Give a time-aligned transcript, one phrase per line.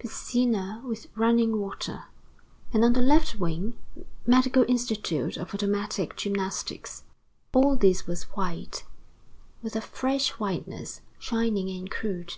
[0.00, 2.04] Piscina with running water."
[2.72, 3.76] And, on the left wing:
[4.26, 7.04] "Medical institute of automatic gymnastics."
[7.52, 8.84] All this was white,
[9.60, 12.36] with a fresh whiteness, shining and crude.